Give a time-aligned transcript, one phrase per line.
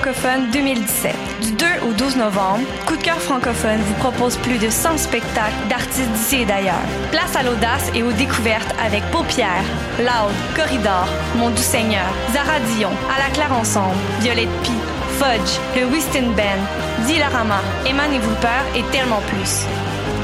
[0.00, 1.14] francophone 2017.
[1.42, 5.68] Du 2 au 12 novembre, Coup de cœur francophone vous propose plus de 100 spectacles
[5.68, 6.86] d'artistes d'ici et d'ailleurs.
[7.10, 9.64] Place à l'audace et aux découvertes avec Paupières,
[9.98, 11.06] Loud, Corridor,
[11.36, 14.72] Mon Doux Seigneur, Zara Dion, À la Claire Ensemble, Violette Pie,
[15.18, 19.66] Fudge, le Whiston Band, Dilarama, Eman et et tellement plus.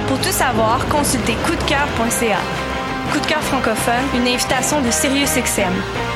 [0.08, 2.38] Pour tout savoir, consultez coupdecoeur.ca.
[3.12, 6.15] Coup de cœur francophone, une invitation de SiriusXM.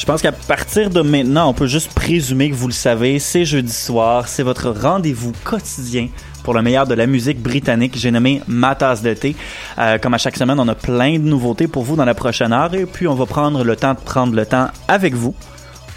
[0.00, 3.44] Je pense qu'à partir de maintenant, on peut juste présumer que vous le savez, c'est
[3.44, 6.08] jeudi soir, c'est votre rendez-vous quotidien
[6.42, 7.98] pour le meilleur de la musique britannique.
[7.98, 9.36] J'ai nommé Ma tasse de thé.
[9.78, 12.54] Euh, comme à chaque semaine, on a plein de nouveautés pour vous dans la prochaine
[12.54, 15.34] heure et puis on va prendre le temps de prendre le temps avec vous.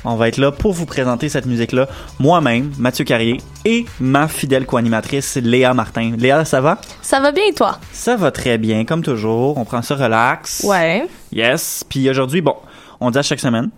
[0.03, 1.87] On va être là pour vous présenter cette musique-là,
[2.19, 6.11] moi-même, Mathieu Carrier, et ma fidèle co-animatrice, Léa Martin.
[6.17, 6.81] Léa, ça va?
[7.01, 7.79] Ça va bien, toi?
[7.93, 9.57] Ça va très bien, comme toujours.
[9.57, 10.61] On prend ça relax.
[10.65, 11.07] Ouais.
[11.31, 11.85] Yes.
[11.87, 12.57] Puis aujourd'hui, bon,
[12.99, 13.69] on dit à chaque semaine,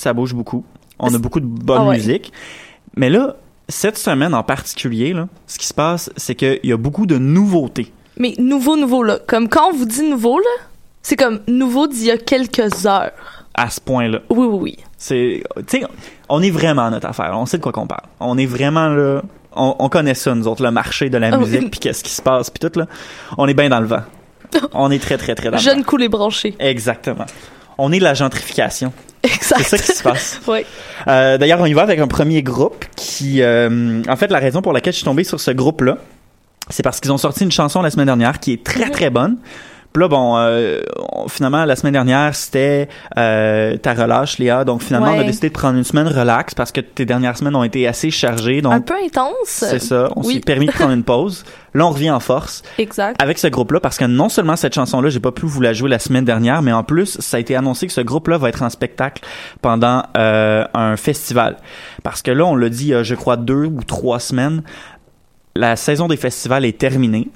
[0.00, 0.64] ça bouge beaucoup.
[0.98, 1.96] On a beaucoup de bonne Ah ouais.
[1.96, 2.32] musique.
[2.96, 3.36] Mais là,
[3.68, 7.18] cette semaine en particulier, là, ce qui se passe, c'est qu'il y a beaucoup de
[7.18, 7.92] nouveautés.
[8.16, 9.18] Mais nouveau, nouveau, là.
[9.26, 10.64] Comme quand on vous dit nouveau, là,
[11.02, 13.12] c'est comme nouveau d'il y a quelques heures.
[13.54, 14.20] à ce point-là.
[14.30, 14.76] Oui, oui, oui.
[14.96, 15.86] C'est, tu sais,
[16.28, 17.32] on est vraiment à notre affaire.
[17.34, 18.04] On sait de quoi qu'on parle.
[18.20, 19.22] On est vraiment là.
[19.54, 21.44] On, on connaît ça, nous autres, le marché de la Ah oui.
[21.44, 22.86] musique, puis qu'est-ce qui se passe, puis tout, là.
[23.38, 24.02] On est bien dans le vent.
[24.72, 25.84] On est très, très, très dans le Jeune vent.
[25.84, 26.54] cool et branché.
[26.58, 27.26] Exactement.
[27.80, 28.92] On est la gentrification.
[29.22, 29.62] Exact.
[29.64, 30.40] C'est ça qui se passe.
[30.48, 30.60] oui.
[31.08, 34.62] Euh, D'ailleurs, on y va avec un premier groupe qui, euh, en fait, la raison
[34.62, 35.98] pour laquelle je suis tombé sur ce groupe-là,
[36.68, 39.38] c'est parce qu'ils ont sorti une chanson la semaine dernière qui est très très bonne.
[39.92, 40.80] Puis là, bon, euh,
[41.28, 44.64] finalement, la semaine dernière, c'était euh, ta relâche, Léa.
[44.64, 47.56] Donc finalement, on a décidé de prendre une semaine relax parce que tes dernières semaines
[47.56, 48.62] ont été assez chargées.
[48.62, 49.34] Donc Un peu intense.
[49.46, 50.08] c'est ça.
[50.14, 50.34] On Oui.
[50.34, 51.44] s'est permis de prendre une pause.
[51.74, 53.20] Là, on revient en force Exact.
[53.20, 55.88] avec ce groupe-là parce que non seulement cette chanson-là, j'ai pas pu vous la jouer
[55.90, 58.62] la semaine dernière, mais en plus, ça a été annoncé que ce groupe-là va être
[58.62, 59.22] en spectacle
[59.60, 61.56] pendant euh, un festival.
[62.04, 64.62] Parce que là, on l'a dit, je crois, deux ou trois semaines,
[65.56, 67.28] la saison des festivals est terminée.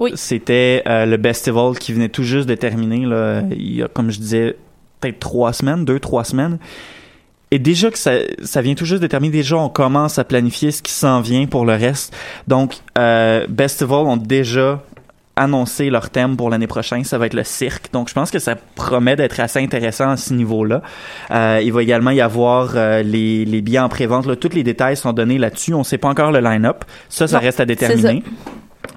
[0.00, 0.12] Oui.
[0.16, 4.10] C'était euh, le Bestival qui venait tout juste de terminer, là, il y a, comme
[4.10, 4.56] je disais,
[5.00, 6.58] peut-être trois semaines, deux, trois semaines.
[7.52, 10.70] Et déjà que ça, ça vient tout juste de terminer, déjà on commence à planifier
[10.70, 12.16] ce qui s'en vient pour le reste.
[12.48, 14.82] Donc, euh, Bestival ont déjà
[15.36, 17.92] annoncé leur thème pour l'année prochaine, ça va être le cirque.
[17.92, 20.82] Donc, je pense que ça promet d'être assez intéressant à ce niveau-là.
[21.30, 24.38] Euh, il va également y avoir euh, les, les billets en pré-vente.
[24.38, 25.74] Tous les détails sont donnés là-dessus.
[25.74, 26.84] On ne sait pas encore le line-up.
[27.08, 28.22] Ça, ça Non, reste à déterminer.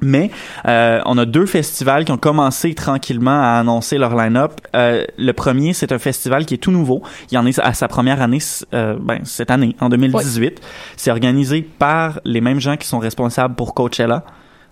[0.01, 0.31] Mais
[0.67, 4.53] euh, on a deux festivals qui ont commencé tranquillement à annoncer leur line-up.
[4.75, 7.01] Euh, le premier, c'est un festival qui est tout nouveau.
[7.31, 8.39] Il en est à sa première année
[8.73, 10.61] euh, ben, cette année, en 2018.
[10.97, 14.23] C'est organisé par les mêmes gens qui sont responsables pour Coachella.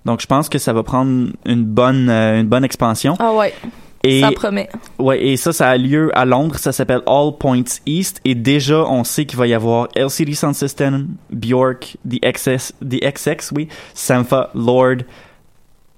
[0.06, 3.16] Donc, je pense que ça va prendre une bonne, euh, une bonne expansion.
[3.20, 3.54] Ah ouais.
[4.04, 4.70] Et, Ça promet.
[4.98, 6.58] Ouais, et ça, ça a lieu à Londres.
[6.58, 8.20] Ça s'appelle All Points East.
[8.26, 13.00] Et déjà, on sait qu'il va y avoir LCD Sound System, Bjork, The XX, The
[13.00, 14.98] XX, oui, Sampha, Lord,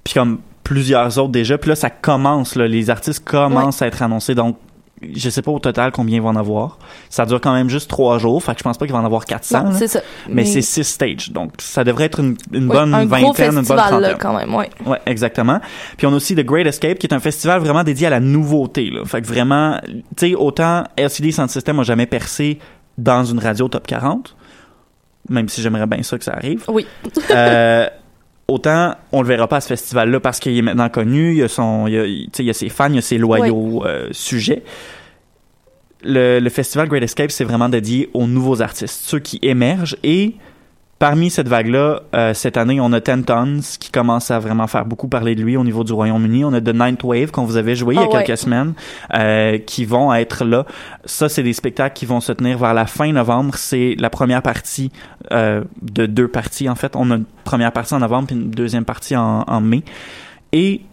[0.04, 1.58] puis comme plusieurs autres déjà.
[1.58, 4.36] Puis là, ça commence, là, les artistes commencent à être annoncés.
[4.36, 4.58] Donc,
[5.16, 6.78] je sais pas au total combien ils vont en avoir.
[7.10, 9.06] Ça dure quand même juste trois jours, fait que je pense pas qu'ils vont en
[9.06, 9.64] avoir 400.
[9.64, 9.76] Non, là.
[9.78, 10.02] c'est ça.
[10.28, 13.68] Mais, Mais- c'est six stages, donc ça devrait être une, bonne un vingtaine, gros une
[13.68, 14.00] bonne trentaine.
[14.00, 14.70] là, quand même, ouais.
[14.86, 15.60] Ouais, exactement.
[15.98, 18.20] Puis on a aussi The Great Escape, qui est un festival vraiment dédié à la
[18.20, 18.90] nouveauté.
[18.90, 19.06] Là.
[19.06, 19.80] Fait que vraiment,
[20.16, 22.60] tu sais, autant LCD Sound System a jamais percé
[22.98, 24.36] dans une radio top 40,
[25.30, 26.64] même si j'aimerais bien ça que ça arrive.
[26.68, 26.86] Oui.
[27.32, 27.88] Euh,
[28.48, 31.44] autant on le verra pas à ce festival-là parce qu'il est maintenant connu, il y
[31.44, 33.02] a son, il y a, tu sais, il y a ses fans, il y a
[33.02, 34.64] ses loyaux euh, sujets.
[36.04, 40.36] Le, le festival Great Escape, c'est vraiment dédié aux nouveaux artistes, ceux qui émergent et
[41.04, 44.86] Parmi cette vague-là, euh, cette année, on a Ten Tons qui commence à vraiment faire
[44.86, 46.46] beaucoup parler de lui au niveau du Royaume-Uni.
[46.46, 48.24] On a The Ninth Wave qu'on vous avait joué il y a Ah ouais.
[48.24, 48.74] quelques semaines
[49.14, 50.66] euh, qui vont être là.
[51.04, 53.56] Ça, c'est des spectacles qui vont se tenir vers la fin novembre.
[53.56, 54.94] C'est la première partie
[55.34, 56.96] euh, de deux parties en fait.
[56.96, 59.84] On a une première partie en novembre puis une deuxième partie en, en mai.
[60.54, 60.84] Et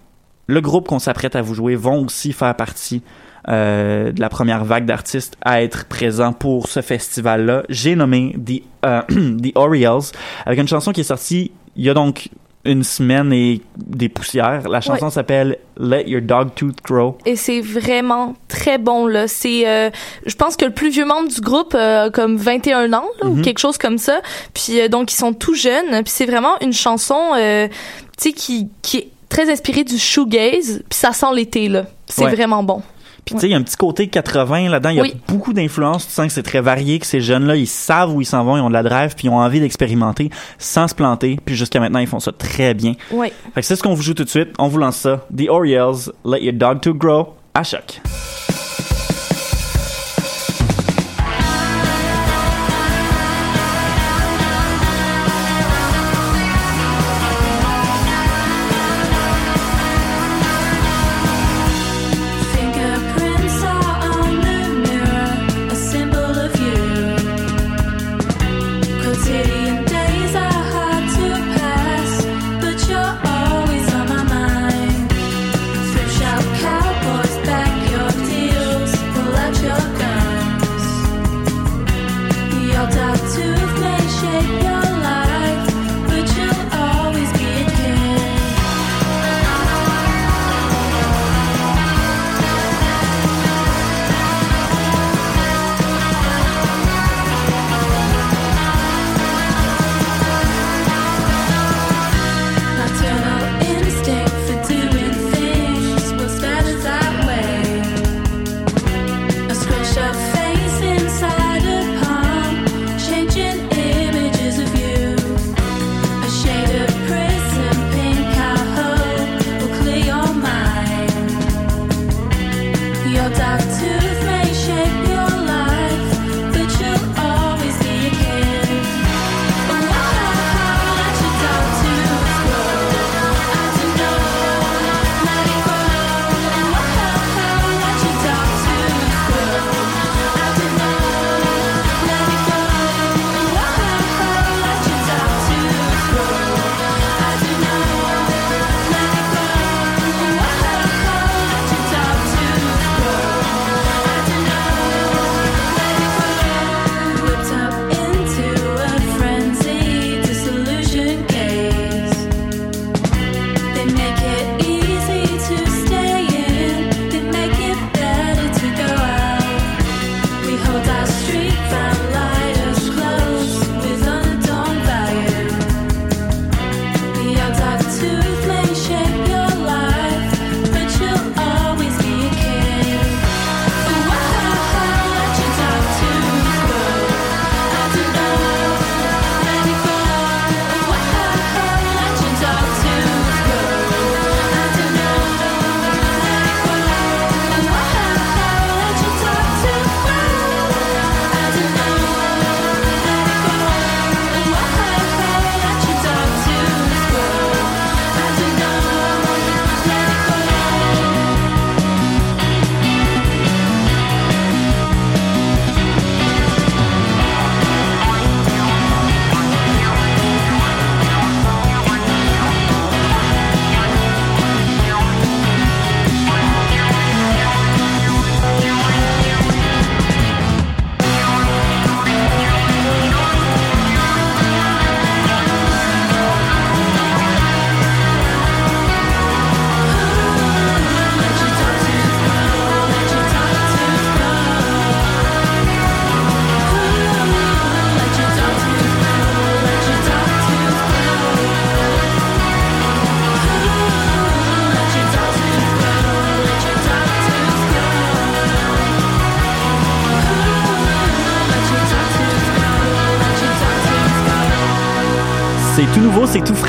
[0.49, 3.01] le groupe qu'on s'apprête à vous jouer vont aussi faire partie
[3.49, 7.63] euh, de la première vague d'artistes à être présents pour ce festival-là.
[7.69, 10.03] J'ai nommé The, euh, The Orioles
[10.47, 12.29] avec une chanson qui est sortie il y a donc
[12.67, 14.69] une semaine et des poussières.
[14.69, 15.11] La chanson Ouais.
[15.11, 17.17] s'appelle Let Your Dog Tooth Grow.
[17.25, 19.27] Et c'est vraiment très bon là.
[19.29, 19.89] C'est, euh,
[20.27, 23.29] je pense que le plus vieux membre du groupe euh, a comme 21 ans là,
[23.29, 23.39] Mhm.
[23.39, 24.21] ou quelque chose comme ça.
[24.53, 26.03] Puis euh, donc ils sont tout jeunes.
[26.05, 27.71] Puis c'est vraiment une chanson, tu
[28.19, 30.83] sais, qui qui est très inspirée du shoegaze.
[30.91, 31.85] Puis ça sent l'été là.
[32.09, 32.35] C'est Ouais.
[32.35, 32.83] vraiment bon.
[33.25, 34.91] Puis tu sais, il y a un petit côté 80 là-dedans.
[34.91, 35.17] Il y a Oui.
[35.29, 36.07] beaucoup d'influences.
[36.07, 38.57] Tu sens que c'est très varié, que ces jeunes-là, ils savent où ils s'en vont,
[38.57, 41.39] ils ont de la drive, puis ils ont envie d'expérimenter sans se planter.
[41.45, 42.95] Puis jusqu'à maintenant, ils font ça très bien.
[43.13, 43.33] Ouais.
[43.55, 44.49] Fait que c'est ce qu'on vous joue tout de suite.
[44.59, 45.27] On vous lance ça.
[45.37, 48.01] The Orioles, Let Your Dog To Grow, à choc.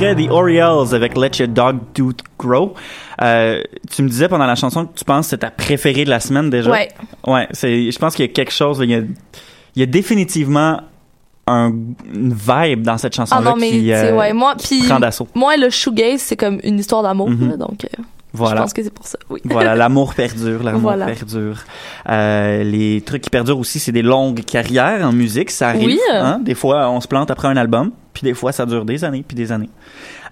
[0.01, 2.73] Frais, The Orioles avec Let Your Dog Do Grow.
[3.21, 3.61] Euh,
[3.93, 6.19] tu me disais pendant la chanson que tu penses que c'est ta préférée de la
[6.19, 6.71] semaine déjà?
[6.71, 6.89] Ouais.
[7.27, 9.85] Ouais, c'est, je pense qu'il y a quelque chose, il y a, il y a
[9.85, 10.81] définitivement
[11.47, 11.71] un,
[12.13, 15.27] une vibe dans cette Ah chanson-là non, mais qui, euh, ouais, moi, puis prend d'assaut.
[15.35, 17.49] moi, le shoegaze, c'est comme une histoire d'amour, Mhm.
[17.49, 18.61] là, donc euh, je Voilà.
[18.61, 19.41] pense que c'est pour ça, oui.
[19.45, 21.05] Voilà, l'amour perdure, l'amour Voilà.
[21.07, 21.57] perdure.
[22.09, 25.85] Euh, les trucs qui perdurent aussi, c'est des longues carrières en musique, ça arrive.
[25.87, 25.99] Oui.
[26.13, 26.39] hein.
[26.43, 29.23] Des fois, on se plante après un album, puis des fois, ça dure des années,
[29.27, 29.69] puis des années.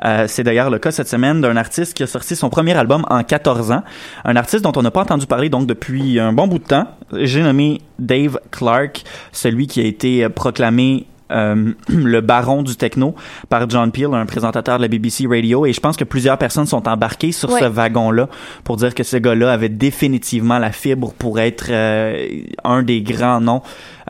[0.06, 3.06] Euh, c'est d'ailleurs le cas cette semaine d'un artiste qui a sorti son premier album
[3.10, 3.84] en 14 ans.
[4.24, 6.88] Un artiste dont on n'a pas entendu parler donc depuis un bon bout de temps.
[7.12, 9.04] J'ai nommé Dave Clark,
[9.34, 13.16] celui qui a été proclamé euh, le baron du techno
[13.50, 15.66] par John Peel, un présentateur de la BBC Radio.
[15.66, 17.60] Et je pense que plusieurs personnes sont embarquées sur Ouais.
[17.62, 18.28] ce wagon-là
[18.64, 22.28] pour dire que ce gars-là avait définitivement la fibre pour être euh,
[22.64, 23.62] un des grands noms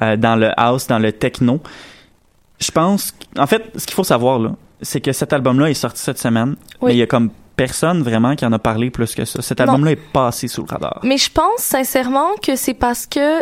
[0.02, 1.60] euh, dans le house, dans le techno.
[2.60, 6.02] Je pense, en fait, ce qu'il faut savoir là, c'est que cet album-là est sorti
[6.02, 6.88] cette semaine, Oui.
[6.88, 9.42] mais il y a comme personne vraiment qui en a parlé plus que ça.
[9.42, 11.00] Cet album-là est passé sous le radar.
[11.04, 13.42] Mais je pense sincèrement que c'est parce que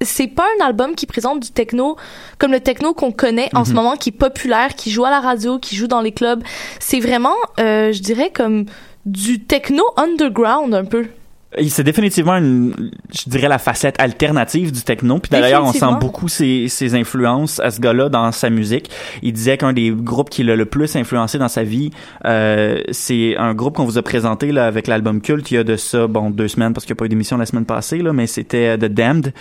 [0.00, 1.96] c'est pas un album qui présente du techno
[2.38, 3.76] comme le techno qu'on connaît en ce Mhm.
[3.76, 6.42] moment, qui est populaire, qui joue à la radio, qui joue dans les clubs.
[6.78, 8.66] C'est vraiment, euh, je dirais, comme
[9.06, 11.06] du techno underground un peu.
[11.66, 15.18] C'est définitivement une, je dirais, la facette alternative du techno.
[15.18, 18.90] Puis d'ailleurs, on sent beaucoup ses, ses influences à ce gars-là dans sa musique.
[19.22, 21.90] Il disait qu'un des groupes qui l'a le plus influencé dans sa vie,
[22.26, 25.64] euh, c'est un groupe qu'on vous a présenté là avec l'album Culte il y a
[25.64, 27.98] de ça, bon, deux semaines parce qu'il n'y a pas eu d'émission la semaine passée
[27.98, 29.32] là, mais c'était euh, The Damned.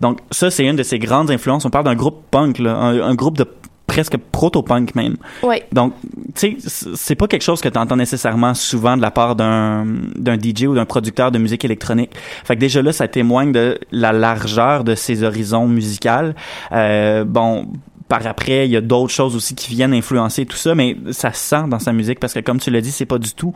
[0.00, 1.64] Donc ça, c'est une de ses grandes influences.
[1.64, 3.46] On parle d'un groupe punk, là, un, un groupe de
[3.86, 5.16] presque proto-punk même.
[5.42, 5.66] Ouais.
[5.72, 5.94] Donc,
[6.34, 9.86] tu sais, c'est pas quelque chose que tu entends nécessairement souvent de la part d'un
[10.16, 12.12] d'un DJ ou d'un producteur de musique électronique.
[12.44, 16.32] Fait que déjà là, ça témoigne de la largeur de ses horizons musicaux.
[16.72, 17.68] Euh, bon,
[18.08, 21.32] par après, il y a d'autres choses aussi qui viennent influencer tout ça, mais ça
[21.32, 23.54] se sent dans sa musique parce que, comme tu l'as dit, c'est pas du tout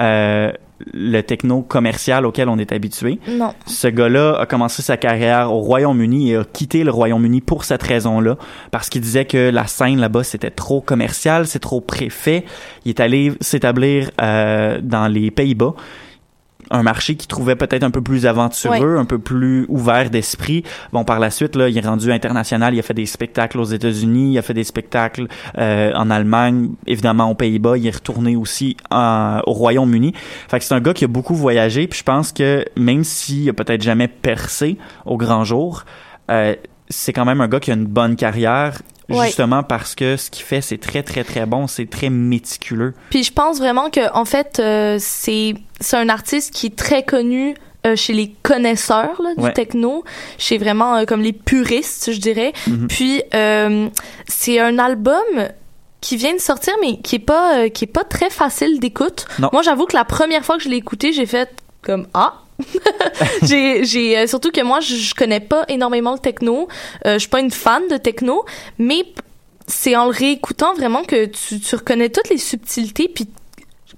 [0.00, 0.52] euh,
[0.92, 3.20] le techno commercial auquel on est habitué.
[3.28, 3.54] Non.
[3.66, 7.82] Ce gars-là a commencé sa carrière au Royaume-Uni et a quitté le Royaume-Uni pour cette
[7.82, 8.36] raison-là,
[8.70, 12.44] parce qu'il disait que la scène là-bas c'était trop commercial, c'est trop préfet.
[12.84, 15.74] Il est allé s'établir euh, dans les Pays-Bas,
[16.70, 20.62] un marché qu'il trouvait peut-être un peu plus aventureux, un peu plus ouvert d'esprit.
[20.92, 22.74] Bon, par la suite, là, il est rendu international.
[22.74, 25.26] Il a fait des spectacles aux États-Unis, il a fait des spectacles
[25.58, 27.76] euh, en Allemagne, évidemment aux Pays-Bas.
[27.78, 30.12] Il est retourné aussi en- au Royaume-Uni.
[30.48, 31.86] Fait que c'est un gars qui a beaucoup voyagé.
[31.86, 35.84] Puis je pense que même s'il a peut-être jamais percé au grand jour,
[36.30, 36.54] euh,
[36.88, 38.80] c'est quand même un gars qui a une bonne carrière.
[39.10, 39.26] Ouais.
[39.26, 41.66] Justement parce que ce qu'il fait, c'est très, très, très bon.
[41.66, 42.94] C'est très méticuleux.
[43.10, 47.02] Puis je pense vraiment que en fait euh, c'est c'est un artiste qui est très
[47.02, 47.54] connu
[47.86, 50.04] euh, chez les connaisseurs là, du techno,
[50.38, 52.54] chez vraiment euh, comme les puristes, je dirais.
[52.66, 52.88] Mhm.
[52.88, 53.90] Puis euh,
[54.26, 55.22] c'est un album
[56.00, 59.26] qui vient de sortir mais qui est pas qui est pas très facile d'écoute.
[59.52, 61.50] Moi j'avoue que la première fois que je l'ai écouté, j'ai fait
[61.82, 62.43] comme ah
[63.42, 66.68] j'ai euh, surtout que moi je, connais pas énormément le techno.
[67.06, 68.44] Euh, je suis pas une fan de techno
[68.78, 69.04] mais
[69.66, 73.28] c'est en le réécoutant vraiment que tu, reconnais toutes les subtilités puis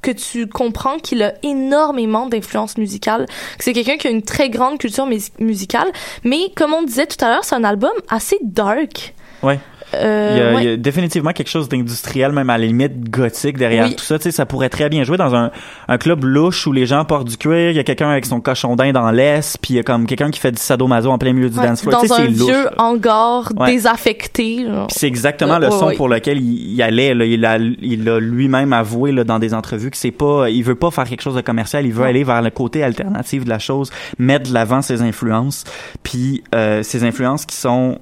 [0.02, 3.26] que tu comprends qu'il a énormément d'influence musicale.
[3.58, 5.90] C'est quelqu'un qui a une très grande culture mus- musicale.
[6.22, 9.14] Mais comme on disait tout à l'heure c'est un album assez dark.
[9.42, 9.58] Ouais.
[9.94, 10.64] Euh, il, y a, ouais.
[10.64, 13.94] il y a définitivement quelque chose d'industriel, même à la limite gothique derrière Oui.
[13.96, 14.18] tout ça.
[14.18, 15.50] Tu sais, ça pourrait très bien jouer dans un,
[15.88, 18.40] un club louche où les gens portent du cuir, il y a quelqu'un avec son
[18.40, 21.18] cochon d'Inde dans l'est, puis il y a comme quelqu'un qui fait du sadomaso en
[21.18, 22.00] plein milieu du Ouais, dance floor.
[22.02, 22.46] Tu dans sais, un c'est louche.
[22.50, 22.72] vieux là.
[22.78, 23.72] hangar Ouais.
[23.72, 27.14] désaffecté c'est exactement le son pour lequel il, il allait.
[27.14, 27.24] Là.
[27.24, 30.74] Il a, il a lui-même avoué là, dans des entrevues que c'est pas, il veut
[30.74, 31.86] pas faire quelque chose de commercial.
[31.86, 35.64] Il veut aller vers le côté alternatif de la chose, mettre de l'avant ses influences,
[36.02, 37.98] puis euh, ses influences qui sont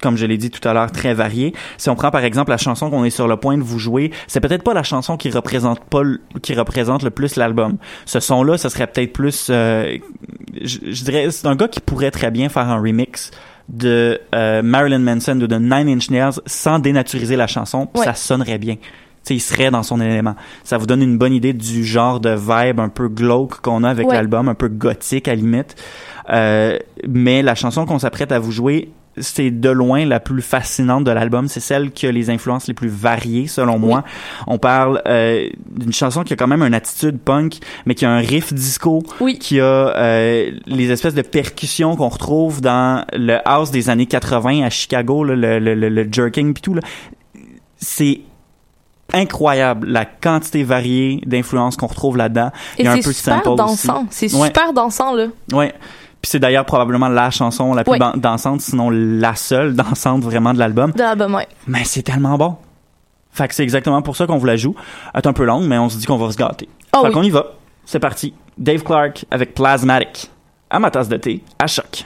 [0.00, 1.52] comme je l'ai dit tout à l'heure, très variées.
[1.78, 4.10] Si on prend par exemple la chanson qu'on est sur le point de vous jouer,
[4.26, 6.02] c'est peut-être pas la chanson qui représente pas
[6.42, 7.76] qui représente le plus l'album.
[8.06, 9.96] Ce son-là, ce serait peut-être plus, euh,
[10.62, 13.30] je, je dirais, c'est un gars qui pourrait très bien faire un remix
[13.68, 18.04] de euh, Marilyn Manson ou de Nine Inch Nails sans dénaturiser la chanson, Ouais.
[18.04, 18.74] ça sonnerait bien.
[18.74, 18.80] Tu
[19.22, 20.34] sais, il serait dans son élément.
[20.64, 23.88] Ça vous donne une bonne idée du genre de vibe un peu glauque qu'on a
[23.90, 24.14] avec Ouais.
[24.14, 25.76] l'album, un peu gothique à la limite.
[26.30, 26.76] Euh,
[27.08, 31.10] mais la chanson qu'on s'apprête à vous jouer, c'est de loin la plus fascinante de
[31.10, 31.48] l'album.
[31.48, 34.04] C'est celle qui a les influences les plus variées, selon moi.
[34.46, 38.10] On parle euh, d'une chanson qui a quand même une attitude punk, mais qui a
[38.10, 39.38] un riff disco, Oui.
[39.38, 44.62] qui a euh, les espèces de percussions qu'on retrouve dans le house des années 80
[44.64, 46.74] à Chicago, là, le, le, le, le jerking puis tout.
[46.74, 46.80] là.
[47.76, 48.20] C'est
[49.14, 52.50] incroyable la quantité variée d'influences qu'on retrouve là-dedans.
[52.78, 54.06] Et Il y a un c'est peu de super sample dansant.
[54.10, 54.46] C'est Ouais.
[54.46, 55.26] super dansant, là.
[55.52, 55.74] Ouais.
[56.22, 60.60] Puis c'est d'ailleurs probablement la chanson la plus dansante, sinon la seule dansante vraiment de
[60.60, 60.92] l'album.
[60.92, 61.48] De l'album, ouais.
[61.66, 62.56] Mais c'est tellement bon.
[63.32, 64.74] Fait que c'est exactement pour ça qu'on vous la joue.
[65.14, 66.68] Elle est un peu longue, mais on se dit qu'on va se gâter.
[66.92, 67.12] Ah fait oui.
[67.12, 67.46] qu'on y va.
[67.84, 68.34] C'est parti.
[68.56, 70.30] Dave Clark avec Plasmatic.
[70.70, 72.04] À ma tasse de thé, à choc.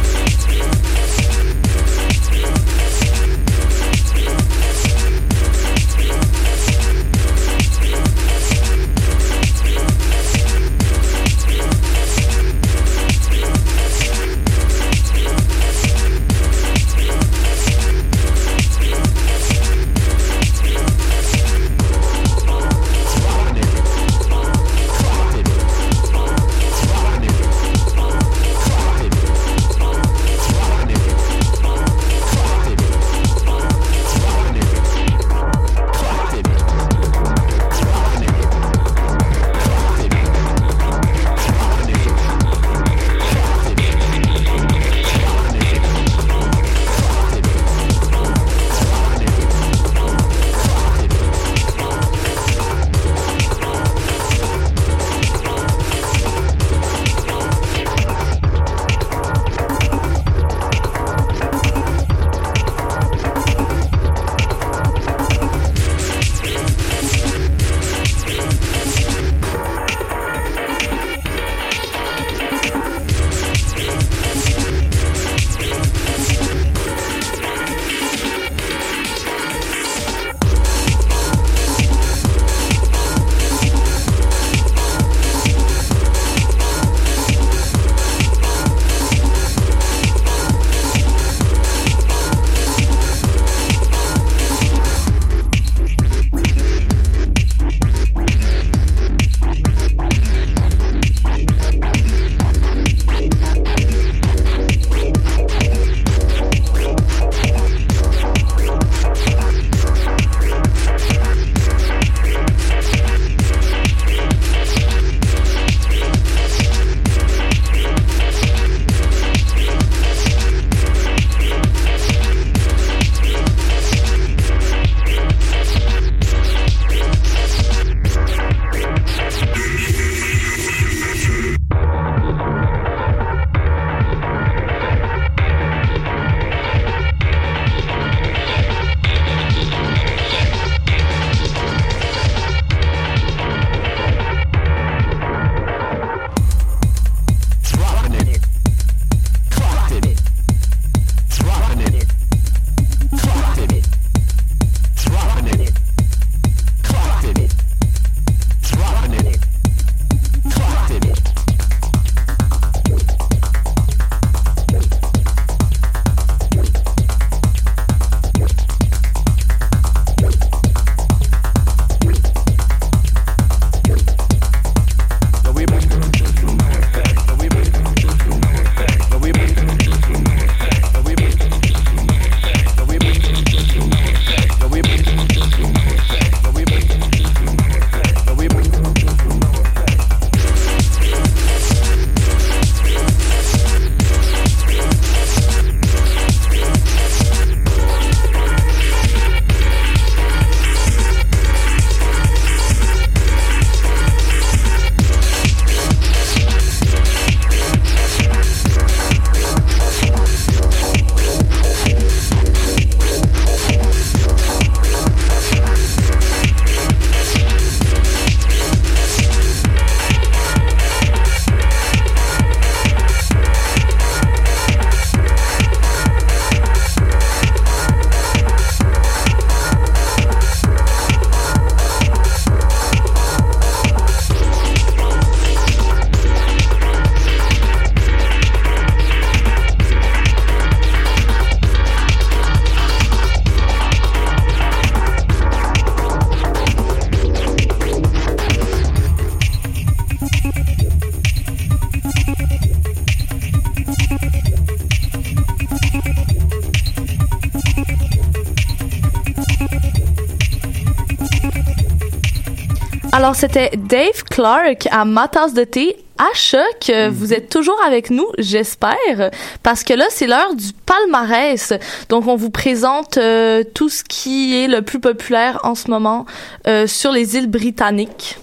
[263.29, 266.88] Alors, c'était Dave Clark à Ma tasse de thé à Choc.
[266.88, 269.31] Euh, Vous êtes toujours avec nous, j'espère,
[269.62, 271.75] parce que là, c'est l'heure du palmarès.
[272.09, 276.25] Donc, on vous présente euh, tout ce qui est le plus populaire en ce moment
[276.67, 278.38] euh, sur les îles britanniques.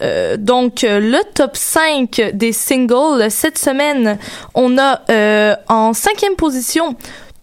[0.00, 4.16] Euh, donc, le top 5 des singles cette semaine,
[4.54, 5.02] on a
[5.68, 6.96] en cinquième position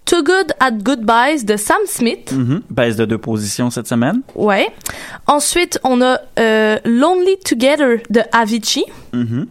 [0.09, 2.31] Too Good at Goodbyes de Sam Smith.
[2.31, 2.61] Mhm.
[2.71, 4.21] Baisse de deux positions cette semaine.
[4.33, 4.69] Ouais.
[5.27, 8.85] Ensuite, on a euh, Lonely Together de Avicii.
[9.13, 9.45] Mhm.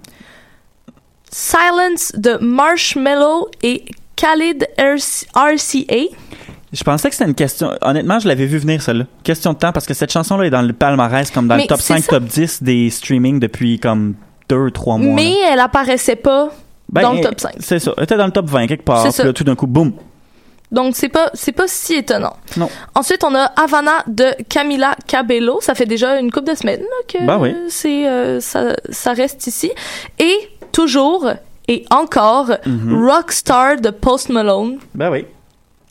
[1.30, 3.84] Silence de Marshmello et
[4.16, 6.14] Khalid RC- RCA.
[6.72, 7.70] Je pensais que c'était une question.
[7.82, 9.04] Honnêtement, je l'avais vu venir, celle-là.
[9.22, 11.68] Question de temps, parce que cette chanson-là est dans le palmarès, comme dans Mais le
[11.68, 12.10] top c'est 5, ça.
[12.18, 14.14] top 10 des streamings depuis comme
[14.48, 15.14] deux, trois mois.
[15.14, 15.50] Mais là.
[15.52, 16.50] elle apparaissait pas
[16.90, 17.52] Ben, dans le top 5.
[17.60, 17.92] C'est ça.
[17.96, 19.06] Elle était dans le top 20 quelque part.
[19.08, 19.92] Puis là, tout d'un coup, boum.
[20.70, 22.36] Donc c'est pas c'est pas si étonnant.
[22.56, 22.68] Non.
[22.94, 25.60] Ensuite, on a Havana de Camila Cabello.
[25.62, 27.54] Ça fait déjà une couple de semaines que Ben oui.
[27.68, 29.70] c'est euh, ça, ça reste ici.
[30.18, 30.36] Et
[30.72, 31.30] toujours
[31.68, 33.06] et encore Mhm.
[33.08, 34.78] Rockstar de Post Malone.
[34.94, 35.24] Ben oui.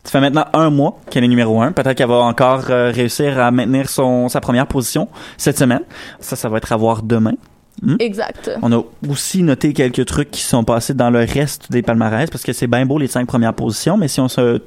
[0.04, 1.72] Ça fait maintenant un mois qu'elle est numéro un.
[1.74, 5.82] Peut-être qu'elle va encore euh, réussir à maintenir son, sa première position cette semaine.
[6.22, 7.34] Ça, ça va être à voir demain.
[7.82, 7.96] Hmm?
[8.00, 8.50] Exact.
[8.64, 12.44] On a aussi noté quelques trucs qui sont passés dans le reste des palmarès parce
[12.44, 14.62] que c'est bien beau les cinq premières positions, mais si on se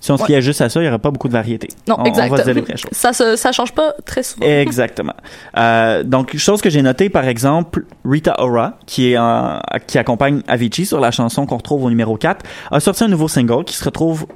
[0.00, 0.26] si on se Ouais.
[0.28, 1.66] fiait juste à ça, il n'y aurait pas beaucoup de variété.
[1.88, 2.28] Non, on, exact.
[2.30, 2.92] On va se dire les vraies choses.
[2.92, 4.46] Ça se, ça change pas très souvent.
[4.46, 5.12] Exactement.
[5.58, 10.42] Euh, donc, chose que j'ai notée, par exemple, Rita Ora, qui est en- qui accompagne
[10.46, 13.74] Avicii sur la chanson qu'on retrouve au numéro 4, a sorti un nouveau single qui
[13.74, 14.26] se retrouve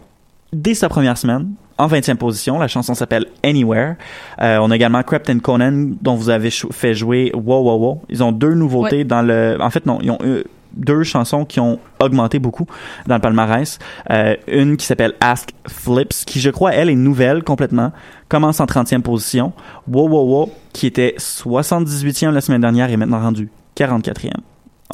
[0.52, 2.58] dès sa première semaine en 20e position.
[2.58, 3.94] La chanson s'appelle Anywhere.
[4.42, 8.02] Euh, on a également Crept and Conan, dont vous avez fait jouer Wow Wow Wow.
[8.10, 9.04] Ils ont deux nouveautés Ouais.
[9.04, 9.56] dans le...
[9.60, 12.66] En fait, non, ils ont euh, deux chansons qui ont augmenté beaucoup
[13.06, 13.78] dans le palmarès.
[14.10, 17.92] Euh, une qui s'appelle Ask Flips, qui je crois, elle, est nouvelle complètement.
[18.28, 19.52] Commence en 30e position.
[19.90, 24.32] Wow Wow Wow, qui était 78e la semaine dernière, est maintenant rendu 44e.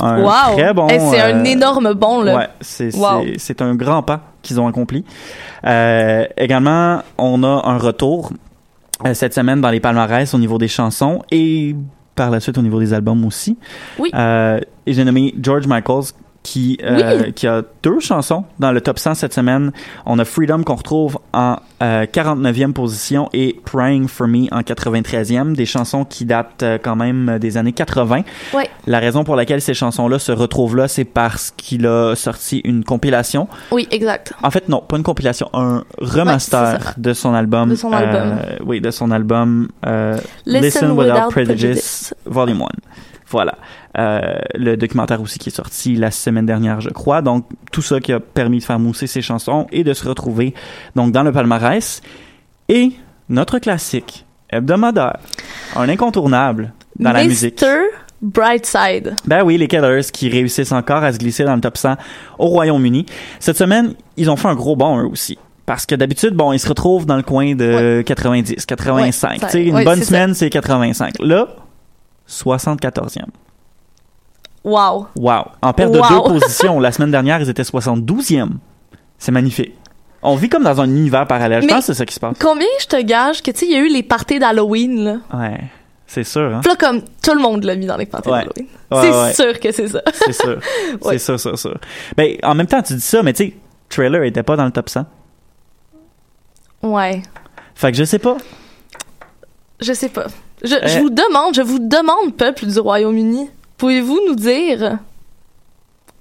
[0.03, 0.57] Un wow.
[0.57, 0.87] très bon...
[0.89, 2.37] Eh, c'est un euh, énorme bon là.
[2.37, 3.25] Ouais, c'est Wow.
[3.61, 5.05] un grand pas qu'ils ont accompli.
[5.65, 8.31] Euh, également, on a un retour
[9.05, 11.75] euh, cette semaine dans les palmarès au niveau des chansons et
[12.15, 13.59] par la suite au niveau des albums aussi.
[13.99, 14.11] Oui.
[14.15, 16.13] Et j'ai nommé George Michaels
[16.47, 17.33] qui, euh, Oui.
[17.33, 19.73] qui a deux chansons dans le top 100 cette semaine.
[20.07, 25.55] On a Freedom qu'on retrouve en euh, 49e position et Praying for Me en 93e,
[25.57, 28.23] des chansons qui datent euh, quand même des années 80.
[28.55, 28.71] Ouais.
[28.87, 32.85] La raison pour laquelle ces chansons-là se retrouvent là, c'est parce qu'il a sorti une
[32.85, 33.49] compilation.
[33.73, 34.33] Oui, exact.
[34.45, 37.71] En fait, non, pas une compilation, un remaster de son album.
[37.71, 38.39] De son album.
[38.41, 42.15] euh, oui, de son album euh, Listen Listen, Without, Without Prejudice, Prejudice.
[42.25, 42.67] Volume 1.
[43.29, 43.57] Voilà.
[43.99, 47.23] Euh, le documentaire aussi qui est sorti la semaine dernière, je crois.
[47.23, 50.55] Donc, tout ça qui a permis de faire mousser ses chansons et de se retrouver
[50.95, 52.03] donc dans le palmarès.
[52.69, 52.93] Et
[53.29, 55.19] notre classique hebdomadaire,
[55.75, 57.65] un incontournable dans la musique.
[58.23, 59.15] Brightside.
[59.27, 61.97] Ben oui, les Killers qui réussissent encore à se glisser dans le top 100
[62.39, 63.05] au Royaume-Uni.
[63.41, 65.39] Cette semaine, ils ont fait un gros bond eux aussi.
[65.67, 69.31] Parce que d'habitude, bon, ils se retrouvent dans le coin de 90, 85.
[69.31, 71.15] Ouais, tu sais, une ouais, bonne semaine, c'est 85.
[71.21, 71.49] Là,
[72.29, 73.25] 74e.
[74.65, 75.07] Wow.
[75.17, 75.45] Wow.
[75.63, 76.09] En perte de Wow.
[76.09, 76.81] deux positions.
[76.81, 78.51] La semaine dernière, ils étaient 72e.
[79.19, 79.75] C'est magnifique.
[80.23, 81.63] On vit comme dans un univers parallèle.
[81.63, 82.37] Je pense que c'est ça qui se passe.
[82.41, 85.17] Combien je te gage que tu sais il y a eu les parties d'Halloween là?
[85.33, 85.61] Ouais.
[86.09, 86.61] C'est sûr, hein?
[86.63, 88.41] Puis là comme tout le monde l'a mis dans les parties Ouais.
[88.41, 88.67] d'Halloween.
[88.91, 89.53] Ouais, c'est ouais.
[89.53, 90.03] sûr que c'est ça.
[90.13, 90.59] C'est sûr.
[91.03, 91.79] C'est sûr, sûr, sûr.
[92.17, 93.57] Ben, en même temps, tu dis ça, mais tu sais,
[93.89, 95.05] Trailer était pas dans le top 100.
[96.83, 97.23] Ouais.
[97.75, 98.37] Fait que je sais pas.
[99.81, 100.27] Je sais pas.
[100.67, 100.87] Je, Euh.
[100.87, 103.49] je vous demande, je vous demande peuple du Royaume-Uni,
[103.79, 104.99] pouvez-vous nous dire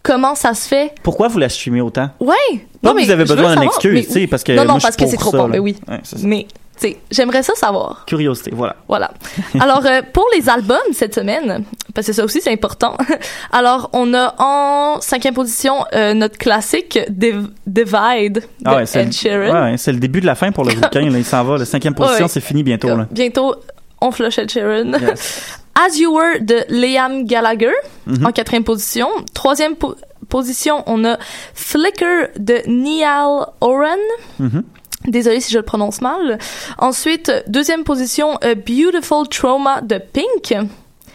[0.04, 0.94] comment ça se fait?
[1.04, 2.10] Pourquoi vous la streamez autant?
[2.20, 2.34] Ouais.
[2.82, 4.28] Pas Non, mais vous avez besoin d'une excuse, tu sais, oui.
[4.28, 5.50] parce que Non, non, moi, parce que c'est trop ça, bon, là.
[5.54, 5.76] mais oui.
[5.88, 6.00] Ouais.
[6.24, 6.46] Mais
[6.80, 8.04] tu sais, j'aimerais ça savoir.
[8.06, 8.76] Curiosité, voilà.
[8.88, 9.12] Voilà.
[9.60, 11.64] Alors, euh, pour les albums cette semaine,
[11.96, 12.96] parce que ça aussi c'est important.
[13.52, 19.02] Alors, on a en cinquième position euh, notre classique Div- Divide de Ah ouais, c'est
[19.02, 19.52] Ed Sheeran.
[19.54, 21.02] ouais, ouais, c'est le début de la fin pour le bouquin.
[21.10, 21.58] là, il s'en va.
[21.58, 22.90] La cinquième position, c'est fini bientôt.
[22.90, 23.08] Là.
[23.10, 23.56] Bientôt,
[24.02, 24.92] on flush Ed Sheeran.
[25.00, 25.60] Yes.
[25.76, 27.74] As You Were de Liam Gallagher
[28.08, 28.26] Mhm.
[28.26, 29.08] en quatrième position.
[29.34, 29.96] Troisième po-
[30.30, 31.18] position, on a
[31.54, 33.98] Flicker de Niall Horan.
[34.40, 34.64] Mhm.
[35.08, 36.40] Désolée si je le prononce mal.
[36.80, 40.56] Ensuite, deuxième position, A Beautiful Trauma de Pink.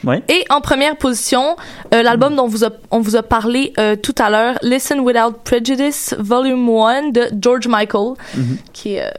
[0.05, 0.23] Ouais.
[0.29, 1.57] Et en première position,
[1.93, 5.33] euh, l'album dont vous a- on vous a parlé euh, tout à l'heure, Listen Without
[5.45, 8.57] Prejudice Volume 1 de George Michael, Mhm.
[8.73, 9.11] qui est euh,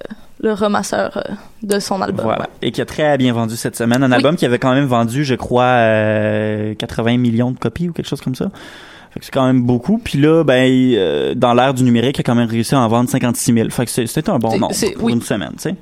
[0.44, 2.24] le remasseur euh, de son album.
[2.26, 2.50] Voilà.
[2.62, 4.04] Et qui a très bien vendu cette semaine.
[4.04, 7.94] Un album qui avait quand même vendu, je crois, euh, 80 millions de copies ou
[7.94, 8.46] quelque chose comme ça.
[9.12, 9.98] Fait que c'est quand même beaucoup.
[9.98, 12.88] Puis là, ben, euh, dans l'ère du numérique, il a quand même réussi à en
[12.88, 13.70] vendre 56 000.
[13.70, 15.14] Fait que c'est- c'était un bon nombre pour oui.
[15.14, 15.76] une semaine, tu sais.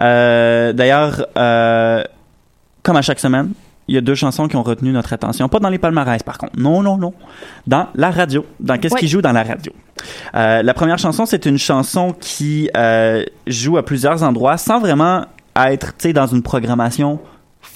[0.00, 2.04] Euh, D'ailleurs, euh,
[2.82, 3.52] comme à chaque semaine,
[3.88, 5.48] il y a deux chansons qui ont retenu notre attention.
[5.48, 6.52] Pas dans les palmarès, par contre.
[6.58, 7.12] Non, non, non.
[7.66, 8.44] Dans la radio.
[8.60, 9.00] Dans qu'est-ce Ouais.
[9.00, 9.72] qui joue dans la radio?
[10.34, 15.24] Euh, la première chanson, c'est une chanson qui euh, joue à plusieurs endroits sans vraiment
[15.56, 17.18] être, tu sais, dans une programmation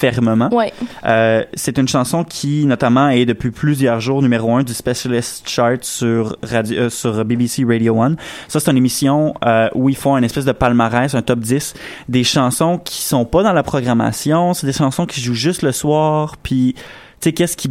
[0.02, 0.48] fermement.
[0.52, 0.72] Ouais.
[1.06, 5.78] Euh, c'est une chanson qui, notamment, est depuis plusieurs jours numéro un du Specialist Chart
[5.82, 8.16] sur, radio, euh, sur BBC Radio 1.
[8.48, 11.74] Ça, c'est une émission euh, où ils font une espèce de palmarès, un top 10
[12.08, 14.54] des chansons qui sont pas dans la programmation.
[14.54, 16.74] C'est des chansons qui jouent juste le soir, puis...
[16.74, 17.70] Tu sais, qu'est-ce qui...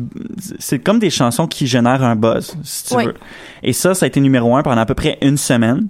[0.60, 3.16] C'est comme des chansons qui génèrent un buzz, si tu veux.
[3.64, 5.90] Et ça, ça a été numéro un pendant à peu près une semaine.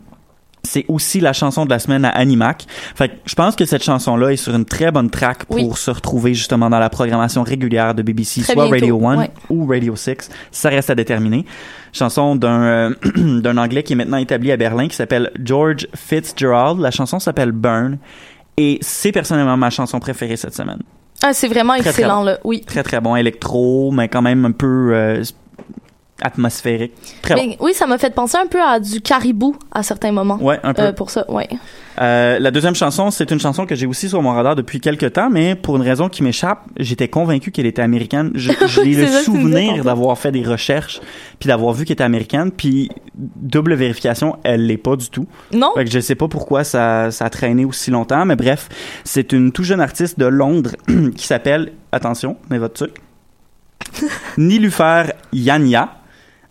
[0.63, 2.65] C'est aussi la chanson de la semaine à Animac.
[2.95, 5.69] Fait que je pense que cette chanson-là est sur une très bonne track pour Oui.
[5.75, 9.31] se retrouver justement dans la programmation régulière de BBC, Très soit bientôt, Radio 1 ouais.
[9.49, 10.29] ou Radio 6.
[10.51, 11.45] Ça reste à déterminer.
[11.93, 12.89] Chanson d'un euh,
[13.41, 16.79] d'un Anglais qui est maintenant établi à Berlin qui s'appelle George Fitzgerald.
[16.79, 17.97] La chanson s'appelle Burn.
[18.57, 20.79] Et c'est personnellement ma chanson préférée cette semaine.
[21.23, 22.23] Ah, c'est vraiment Très, très excellent, bon.
[22.25, 22.37] là.
[22.43, 22.61] Oui.
[22.65, 25.23] Très très bon électro, mais quand même un peu euh,
[26.21, 26.93] atmosphérique.
[27.21, 27.41] Très bon.
[27.45, 30.37] Mais oui, ça m'a fait penser un peu à du caribou à certains moments.
[30.41, 30.81] Ouais, un peu.
[30.83, 31.49] Euh, pour ça, ouais.
[31.99, 35.13] Euh, la deuxième chanson, c'est une chanson que j'ai aussi sur mon radar depuis quelques
[35.13, 38.31] temps, mais pour une raison qui m'échappe, j'étais convaincu qu'elle était américaine.
[38.35, 38.53] J'ai
[38.95, 41.01] le souvenir d'avoir fait des recherches,
[41.39, 45.27] puis d'avoir vu qu'elle était américaine, puis double vérification, elle l'est pas du tout.
[45.51, 45.71] Non?
[45.75, 48.69] Fait que je sais pas pourquoi ça, ça a traîné aussi longtemps, mais bref,
[49.03, 50.71] c'est une tout jeune artiste de Londres
[51.15, 52.95] qui s'appelle, attention, mais votre truc,
[54.37, 56.00] Nilufer Yanya.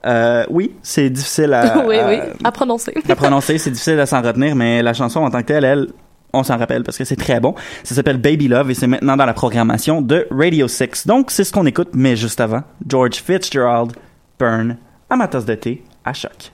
[0.07, 2.17] Euh, oui, c'est difficile à, oui, à- oui.
[2.43, 2.95] À prononcer.
[3.09, 5.89] à prononcer, c'est difficile à s'en retenir, mais la chanson en tant que telle, elle,
[6.33, 7.55] on s'en rappelle parce que c'est très bon.
[7.85, 11.07] Ça s'appelle Baby Love et c'est maintenant dans la programmation de Radio 6.
[11.07, 13.93] Donc, c'est ce qu'on écoute, mais juste avant, George Fitzgerald,
[14.39, 14.77] Burn,
[15.11, 16.53] à ma tasse de thé, à choc.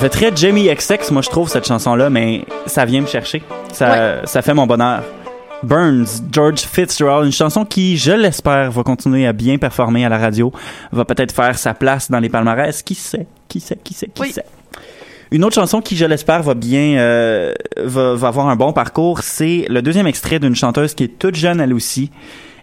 [0.00, 3.42] Fait très Jamie XX, moi je trouve cette chanson-là, mais ça vient me chercher.
[3.70, 5.02] Ça, ça fait mon bonheur.
[5.62, 10.16] Burns, George Fitzgerald, une chanson qui, je l'espère, va continuer à bien performer à la
[10.16, 10.52] radio,
[10.90, 12.82] va peut-être faire sa place dans les palmarès.
[12.82, 14.46] Qui sait, qui sait, qui sait, qui sait.
[15.32, 19.20] Une autre chanson qui, je l'espère, va bien, euh, va, va avoir un bon parcours,
[19.20, 22.10] c'est le deuxième extrait d'une chanteuse qui est toute jeune elle aussi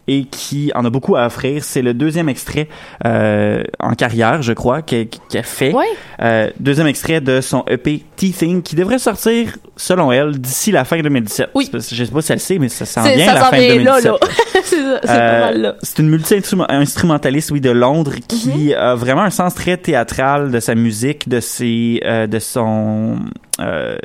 [0.07, 1.63] et qui en a beaucoup à offrir.
[1.63, 2.67] C'est le deuxième extrait
[3.05, 5.07] euh, en carrière, je crois, qu'elle
[5.43, 5.73] fait.
[6.21, 10.99] Euh, deuxième extrait de son EP Teething qui devrait sortir, selon elle, d'ici la fin
[10.99, 11.49] 2017.
[11.55, 11.69] Oui.
[11.73, 14.05] Je sais pas si elle sait, mais ça s'en vient ça la fin vient 2017.
[14.11, 14.17] là,
[14.63, 14.77] c'est
[15.09, 15.75] Euh, mal là.
[15.81, 18.73] C'est une multi-instrumentaliste, oui, de Londres, qui Mhm.
[18.77, 23.17] a vraiment un sens très théâtral de sa musique, de ses, euh, de son,
[23.59, 23.97] euh,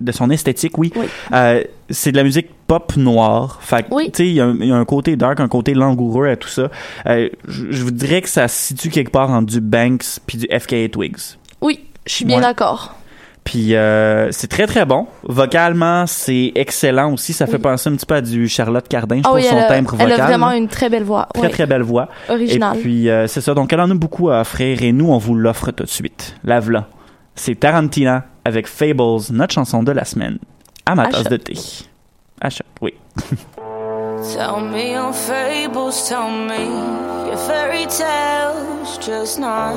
[0.00, 0.92] de son esthétique, oui.
[1.32, 3.58] Euh, c'est de la musique pop noire.
[3.62, 5.48] Fait que, tu sais, il y, a un- il y a un côté dark, un
[5.48, 6.68] côté langoureux à tout ça.
[7.06, 10.46] Euh, je vous dirais que ça se situe quelque part entre du Banks puis du
[10.46, 11.36] FKA Twigs.
[11.60, 12.42] Oui, je suis bien Ouais.
[12.42, 12.94] d'accord.
[13.44, 15.06] Puis euh, c'est très très bon.
[15.22, 17.32] Vocalement, c'est excellent aussi.
[17.32, 19.56] Ça fait penser un petit peu à du Charlotte Cardin, je Ah trouve oui, son
[19.56, 20.20] elle a, timbre elle vocal.
[20.20, 21.28] a vraiment une très belle voix.
[21.32, 22.08] Très très belle voix.
[22.28, 22.76] Originale.
[22.76, 23.54] Et puis euh, c'est ça.
[23.54, 26.34] Donc elle en a beaucoup à offrir et nous on vous l'offre tout de suite.
[26.42, 26.88] La v'là.
[27.36, 30.38] C'est Tarantina avec Fables, notre chanson de la semaine.
[30.86, 31.54] À ma tasse de thé.
[32.40, 32.94] Achat, oui.
[34.32, 36.64] Tell me your fables, tell me
[37.28, 39.74] your fairy tales, just not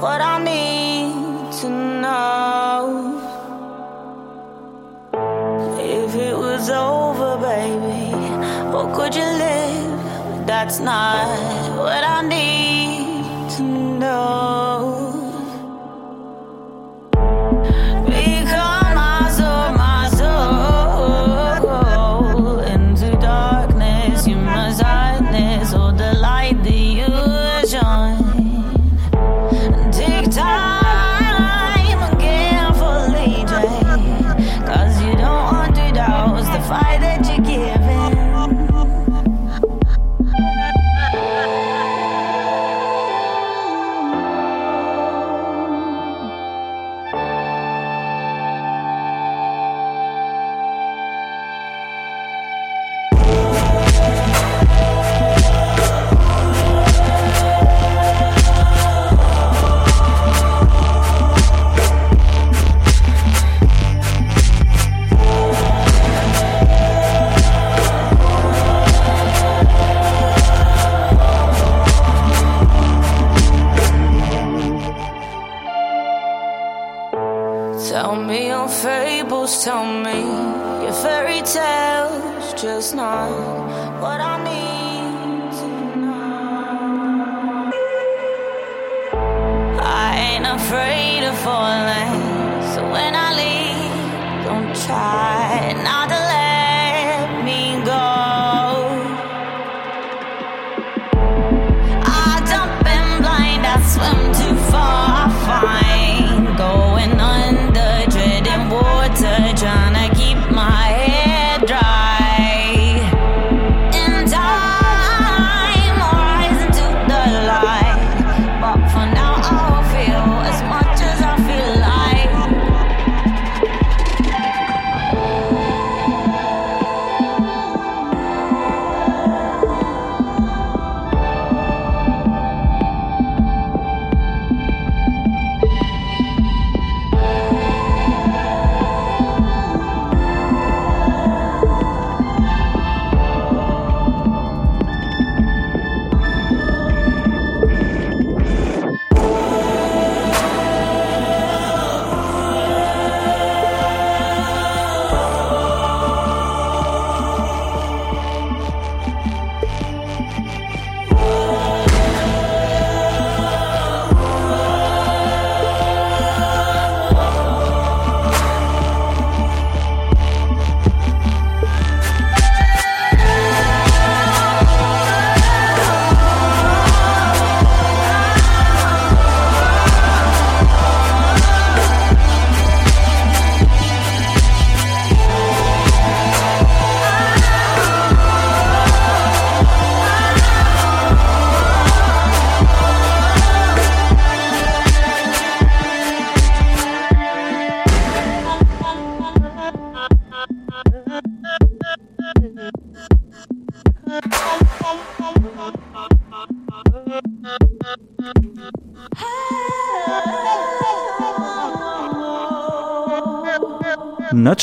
[0.00, 3.20] what I need to know.
[5.78, 8.14] If it was over, baby,
[8.72, 10.46] or could you live?
[10.46, 11.26] That's not
[11.76, 14.61] what I need to know.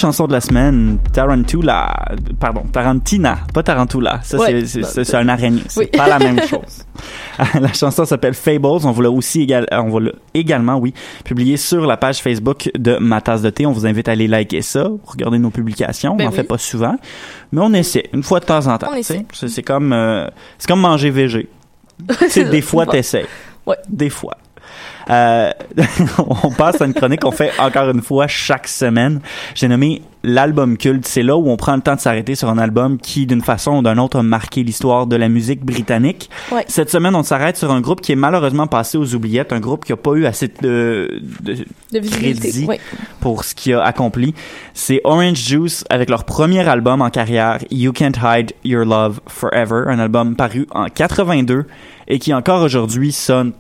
[0.01, 1.93] Notre chanson de la semaine, Tarantula,
[2.39, 4.21] pardon, Tarantina, pas Tarantula.
[4.23, 4.65] Ça, Ouais.
[4.65, 5.61] c'est- c'est c'est un araignée.
[5.67, 5.87] C'est Oui.
[5.87, 6.85] pas la même chose.
[7.59, 8.65] la chanson s'appelle Fables.
[8.65, 10.93] On vous l'a aussi égal, euh, on va l'a également, oui,
[11.25, 13.65] publié sur la page Facebook de Ma Tasse de thé.
[13.65, 16.15] On vous invite à aller liker ça, regarder nos publications.
[16.15, 16.35] Ben on en oui.
[16.37, 16.95] fait pas souvent,
[17.51, 18.91] mais on essaie une fois de temps en temps.
[19.01, 21.49] C'est c'est comme, euh, c'est comme manger végé.
[22.29, 22.91] Sais, des fois, Bon.
[22.91, 23.25] t'essaies.
[23.65, 23.75] Ouais.
[23.89, 24.37] Des fois.
[25.10, 25.51] Euh,
[26.43, 29.22] on passe à une chronique qu'on fait encore une fois chaque semaine.
[29.55, 31.07] J'ai nommé l'album culte.
[31.07, 33.78] C'est là où on prend le temps de s'arrêter sur un album qui, d'une façon
[33.78, 36.30] ou d'une autre, a marqué l'histoire de la musique britannique.
[36.51, 36.66] Ouais.
[36.68, 39.86] Cette semaine, on s'arrête sur un groupe qui est malheureusement passé aux oubliettes, un groupe
[39.86, 42.68] qui a pas eu assez de, de, crédit
[43.20, 44.34] pour ce qu'il a accompli.
[44.74, 49.84] C'est Orange Juice avec leur premier album en carrière, You Can't Hide Your Love Forever,
[49.88, 51.66] un album paru en 82
[52.07, 53.53] et qui encore aujourd'hui sonne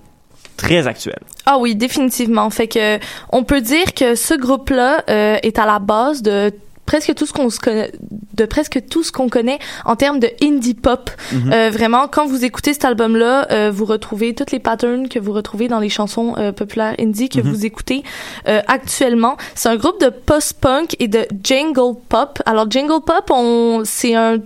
[0.61, 1.19] très actuel.
[1.45, 2.49] Ah oui, définitivement.
[2.49, 2.99] Fait que
[3.31, 6.51] on peut dire que ce groupe-là euh, est à la base de
[6.85, 7.91] presque tout ce qu'on se connaît
[8.35, 11.53] de presque tout ce qu'on connaît en termes de indie pop Mhm.
[11.53, 15.31] Euh, vraiment quand vous écoutez cet album là vous retrouvez toutes les patterns que vous
[15.33, 17.47] retrouvez dans les chansons euh, populaires indie que Mhm.
[17.51, 18.01] vous écoutez
[18.47, 23.83] euh, actuellement c'est un groupe de post-punk et de jingle pop alors jingle pop on
[23.85, 24.37] c'est un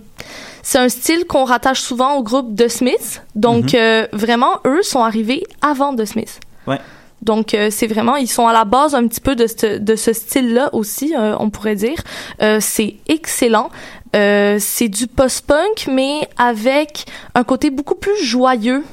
[0.66, 3.22] c'est un style qu'on rattache souvent au groupe de Smith.
[3.36, 3.78] Donc, Mhm.
[3.80, 6.40] euh, vraiment, eux sont arrivés avant The Smith.
[6.66, 6.78] Ouais.
[7.22, 9.94] Donc, euh, c'est vraiment, ils sont à la base un petit peu de ce, de
[9.96, 11.98] ce style-là aussi, euh, on pourrait dire.
[12.42, 13.70] Euh, c'est excellent.
[14.12, 17.04] C'est du post-punk, mais avec
[17.34, 18.84] un côté beaucoup plus joyeux.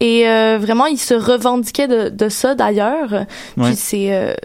[0.00, 0.24] Et
[0.58, 3.12] vraiment, ils se revendiquaient de, de ça d'ailleurs.
[3.12, 3.64] Ouais.
[3.68, 4.36] Puis c'est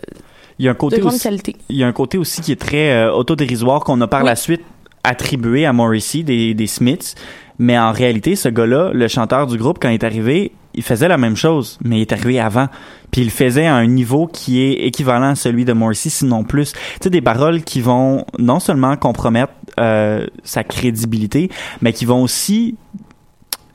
[0.60, 1.56] Il y a un de côté aussi, qualité.
[1.70, 4.28] il y a un côté aussi qui est très autodérisoire qu'on a par Oui.
[4.28, 4.62] la suite
[5.04, 7.16] attribué à Morrissey des, des Smiths.
[7.58, 11.08] Mais en réalité, ce gars-là, le chanteur du groupe, quand il est arrivé, il faisait
[11.08, 12.68] la même chose, mais il est arrivé avant.
[13.12, 16.72] Puis il faisait à un niveau qui est équivalent à celui de Morrissey, sinon plus.
[16.72, 21.50] Tu sais, des paroles qui vont non seulement compromettre euh, sa crédibilité,
[21.82, 22.76] mais qui vont aussi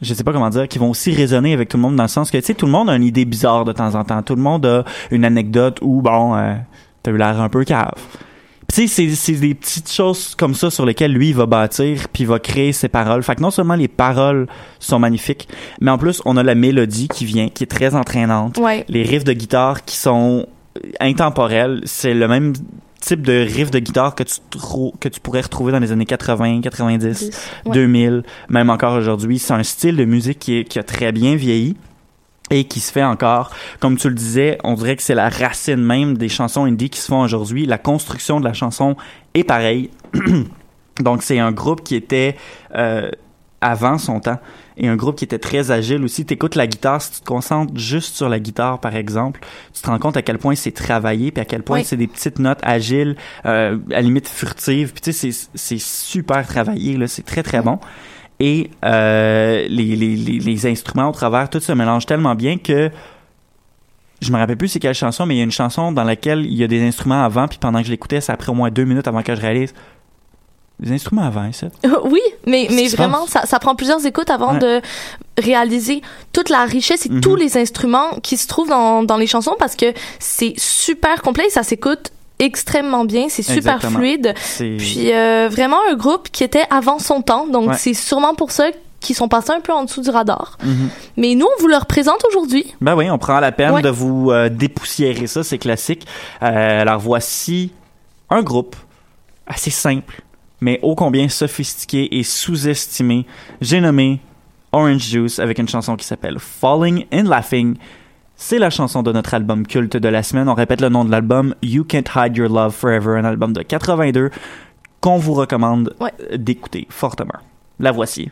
[0.01, 2.09] je sais pas comment dire, qui vont aussi résonner avec tout le monde dans le
[2.09, 4.23] sens que, tu sais, tout le monde a une idée bizarre de temps en temps.
[4.23, 6.55] Tout le monde a une anecdote où, bon, euh,
[7.03, 7.95] t'as eu l'air un peu cave.
[8.75, 12.09] Tu sais, c'est- c'est des petites choses comme ça sur lesquelles lui il va bâtir,
[12.13, 13.23] puis il va créer ses paroles.
[13.23, 14.49] Fait que non seulement les paroles
[14.81, 15.49] sont magnifiques,
[15.81, 18.59] mais en plus, on a la mélodie qui vient, qui est très entraînante.
[18.59, 18.85] Ouais.
[18.89, 20.47] Les riffs de guitare qui sont
[21.01, 21.83] intemporels.
[21.85, 22.53] C'est le même
[23.01, 26.07] type de riff de guitare que tu, trou- que tu pourrais retrouver dans les années
[26.07, 27.31] 80, 90.
[27.67, 27.73] Ouais.
[27.73, 29.39] 2000, même encore aujourd'hui.
[29.39, 31.77] C'est un style de musique qui, est- qui a très bien vieilli
[32.51, 33.51] et qui se fait encore.
[33.81, 37.01] Comme tu le disais, on dirait que c'est la racine même des chansons indie qui
[37.01, 37.67] se font aujourd'hui.
[37.67, 38.97] La construction de la chanson
[39.35, 39.91] est pareille.
[41.01, 42.37] Donc c'est un groupe qui était
[42.75, 43.11] euh,
[43.61, 44.39] avant son temps
[44.77, 46.25] et un groupe qui était très agile aussi.
[46.25, 49.41] T'écoutes la guitare, si tu te concentres juste sur la guitare par exemple,
[49.73, 51.85] tu te rends compte à quel point c'est travaillé puis à quel point Oui.
[51.85, 53.17] c'est des petites notes agiles,
[53.47, 54.93] euh, à la limite furtives.
[54.93, 57.79] Puis tu sais, c'est c'est super travaillé là, c'est très très bon.
[58.41, 62.91] Et euh, les, les, les, les instruments au travers, tout se mélange tellement bien que
[64.21, 66.45] je me rappelle plus c'est quelle chanson, mais il y a une chanson dans laquelle
[66.47, 68.55] il y a des instruments avant, puis pendant que je l'écoutais, ça a pris au
[68.55, 69.75] moins deux minutes avant que je réalise.
[70.81, 71.69] Des instruments avant, ça.
[72.05, 74.59] oui, mais, mais vraiment, ça, ça prend plusieurs écoutes avant Ouais.
[74.59, 74.81] de
[75.41, 77.21] réaliser toute la richesse et Mhm.
[77.21, 81.47] tous les instruments qui se trouvent dans, dans les chansons parce que c'est super complet
[81.47, 83.99] et ça s'écoute extrêmement bien, c'est super Exactement.
[83.99, 84.35] fluide.
[84.79, 87.77] Puis euh, vraiment un groupe qui était avant son temps, donc Ouais.
[87.79, 88.67] c'est sûrement pour ça
[89.01, 90.57] qu'ils sont passés un peu en dessous du radar.
[90.65, 90.89] Mhm.
[91.19, 92.75] Mais nous, on vous le représente aujourd'hui.
[92.81, 93.83] Ben oui, on prend la peine Ouais.
[93.83, 96.07] de vous euh, dépoussiérer ça, c'est classique.
[96.43, 97.73] Euh, alors voici
[98.31, 98.77] un groupe
[99.47, 100.23] assez simple,
[100.61, 103.27] mais ô combien sophistiqué et sous-estimé.
[103.61, 104.21] J'ai nommé
[104.73, 107.77] Orange Juice avec une chanson qui s'appelle Falling and Laughing.
[108.47, 110.51] C'est la chanson de notre album culte de la semaine.
[110.51, 113.63] On répète le nom de l'album You Can't Hide Your Love Forever, un album de
[113.63, 114.29] 82
[115.01, 116.13] qu'on vous recommande Ouais.
[116.37, 117.39] d'écouter fortement.
[117.81, 118.31] La voici.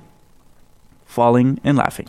[1.07, 2.09] Falling and Laughing.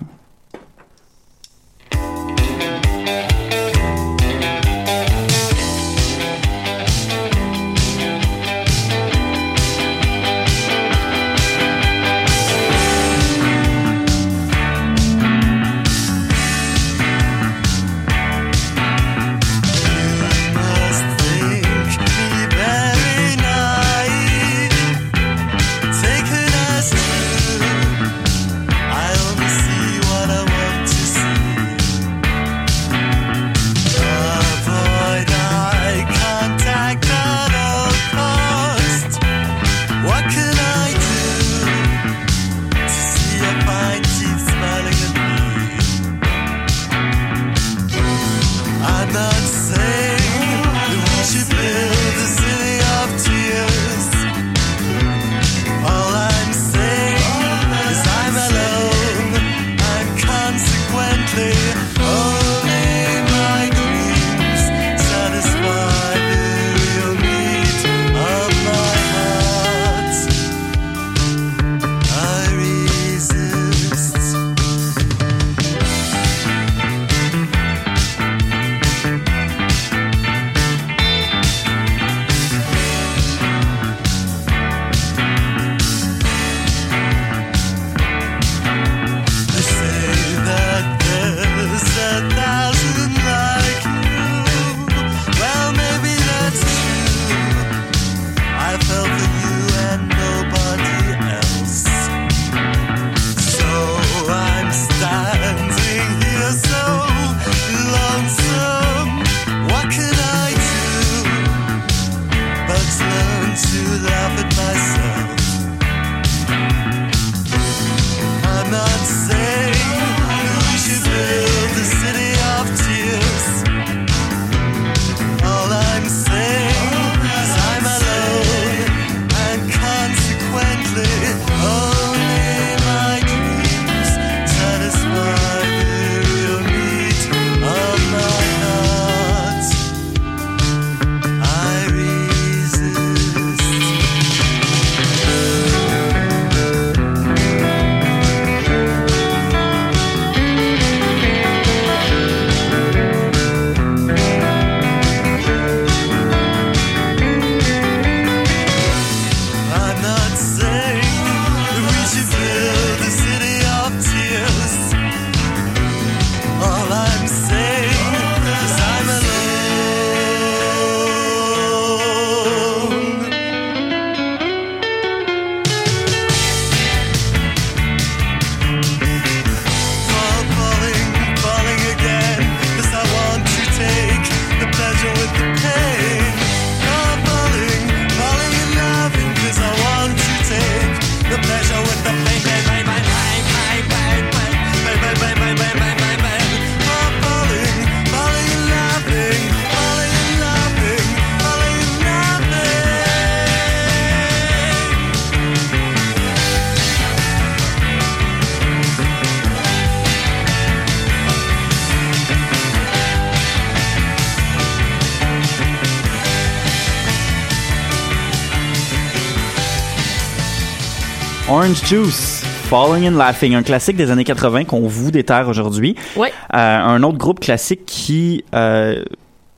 [221.73, 225.95] Orange Juice, Falling and Laughing, un classique des années 80 qu'on vous déterre aujourd'hui.
[226.19, 229.03] Euh, un autre groupe classique qui, euh,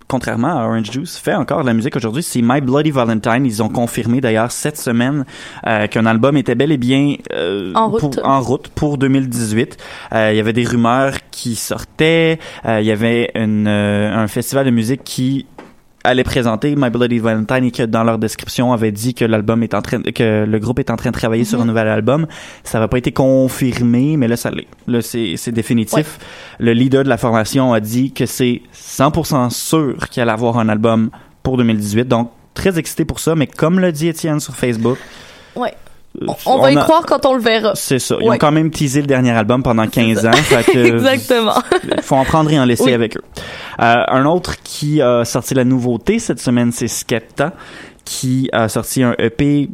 [0.07, 3.45] contrairement à Orange Juice, fait encore de la musique aujourd'hui, c'est My Bloody Valentine.
[3.45, 5.25] Ils ont confirmé d'ailleurs cette semaine
[5.67, 7.15] euh, qu'un album était bel et bien
[7.75, 7.99] En route.
[7.99, 9.75] Pour, en route pour 2018.
[10.13, 12.39] Euh, il y avait des rumeurs qui sortaient.
[12.65, 15.47] Il y avait une, un festival de musique qui
[16.05, 19.73] allait présenter My Bloody Valentine et que dans leur description avait dit que l'album est
[19.73, 21.67] en train que le groupe est en train de travailler sur un Mhm.
[21.69, 22.27] nouvel album.
[22.63, 24.67] Ça n'a pas été confirmé, mais là ça l'est.
[24.87, 26.19] Là c'est définitif.
[26.59, 30.69] Le leader de la formation a dit que c'est 100% sûr qu'il allait avoir un
[30.69, 31.09] album
[31.43, 32.07] pour 2018.
[32.07, 34.97] Donc très excité pour ça, mais comme l'a dit Étienne sur Facebook,
[35.55, 35.73] Ouais.
[36.21, 37.71] Euh, On, va y a- croire quand on le verra.
[37.75, 38.15] C'est ça.
[38.19, 38.35] Ils Ouais.
[38.35, 40.31] ont quand même teasé le dernier album pendant 15 ans.
[40.33, 41.53] fait que Exactement.
[42.01, 42.93] faut en prendre et en laisser Oui.
[42.93, 43.23] avec eux.
[43.81, 47.53] Euh, un autre qui a sorti la nouveauté cette semaine, c'est Skepta,
[48.03, 49.69] qui a sorti un EP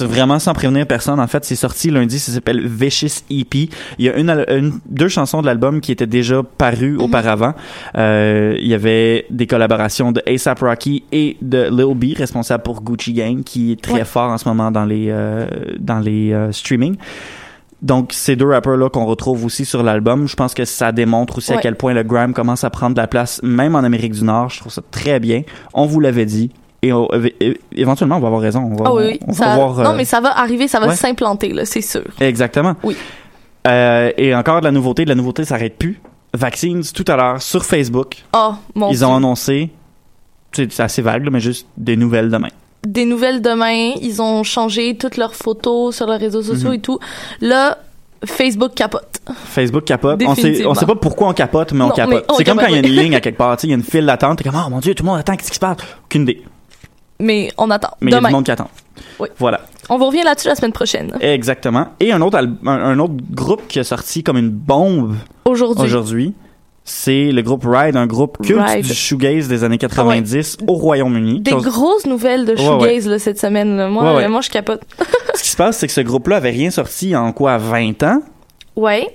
[0.00, 1.18] vraiment sans prévenir personne.
[1.20, 3.68] En fait, c'est sorti lundi, ça s'appelle Vicious EP.
[3.98, 7.54] Il y a une, deux chansons de l'album qui étaient déjà parues auparavant.
[7.96, 12.82] Euh, il y avait des collaborations de ASAP Rocky et de Lil B, responsable pour
[12.82, 14.04] Gucci Gang, qui est très Ouais.
[14.04, 15.46] fort en ce moment dans les euh,
[15.78, 16.96] dans les euh, streaming.
[17.82, 21.52] Donc, ces deux rappeurs-là qu'on retrouve aussi sur l'album, je pense que ça démontre aussi
[21.52, 24.24] à quel point le grime commence à prendre de la place, même en Amérique du
[24.24, 24.48] Nord.
[24.48, 25.42] Je trouve ça très bien.
[25.74, 26.50] On vous l'avait dit.
[26.86, 27.08] Et on-
[27.74, 28.60] éventuellement, on va avoir raison.
[28.72, 29.20] On va, Ah oui, oui.
[29.26, 30.96] on va Ça- avoir, Non, euh, mais ça va arriver, ça va ouais.
[30.96, 32.02] s'implanter, là, c'est sûr.
[32.20, 32.74] Exactement.
[32.82, 32.96] Oui.
[33.66, 35.04] Euh, et encore de la nouveauté.
[35.04, 36.00] De la nouveauté, ça s'arrête plus.
[36.34, 39.06] Vaccines, tout à l'heure, sur Facebook, Oh, mon ils Dieu.
[39.06, 39.70] ont annoncé,
[40.52, 42.48] c'est assez vague, là, mais juste des nouvelles demain.
[42.86, 46.74] Des nouvelles demain, ils ont changé toutes leurs photos sur leurs réseaux sociaux Mhm.
[46.74, 46.98] et tout.
[47.40, 47.78] Là,
[48.24, 49.20] Facebook capote.
[49.46, 50.22] Facebook capote.
[50.26, 52.24] On sait, on sait pas pourquoi on capote, mais on Non, capote.
[52.36, 53.82] C'est comme quand il y a une ligne à quelque part, il y a une
[53.82, 55.78] file d'attente, t'es comme, oh mon dieu, tout le monde attend, qu'est-ce qui se passe?
[56.04, 56.42] Aucune idée.
[57.20, 57.90] Mais on attend.
[58.00, 58.68] Mais il y a du monde qui attend.
[59.18, 59.28] Oui.
[59.38, 59.60] Voilà.
[59.88, 61.16] On vous revient là-dessus la semaine prochaine.
[61.20, 61.88] Exactement.
[62.00, 65.14] Et un autre, un, un autre groupe qui a sorti comme une bombe
[65.44, 65.84] Aujourd'hui.
[65.84, 66.34] aujourd'hui,
[66.84, 68.84] c'est le groupe Ride, un groupe culte Ride.
[68.84, 71.40] du shoegaze des années 90 au Royaume-Uni.
[71.40, 73.76] Des grosses nouvelles de Ouais, shoegaze là, cette semaine.
[73.76, 73.88] là.
[73.88, 74.24] Moi, Ouais, ouais.
[74.24, 74.82] euh, moi, je capote.
[75.34, 78.20] Ce qui se passe, c'est que ce groupe-là avait rien sorti en quoi, 20 ans?
[78.76, 79.08] Ouais.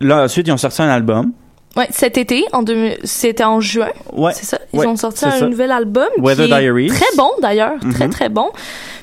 [0.00, 1.32] Là, ensuite, ils ont sorti un album.
[1.78, 3.88] Ouais, cet été, en 2000 c'était en juin.
[4.12, 4.32] Ouais.
[4.34, 4.58] C'est ça?
[4.74, 5.46] Ils Ouais, ont sorti un ça.
[5.48, 6.08] nouvel album.
[6.18, 6.88] Weather qui est Diaries.
[6.88, 7.78] Très bon d'ailleurs.
[7.94, 8.12] Très, Mhm.
[8.12, 8.50] très bon.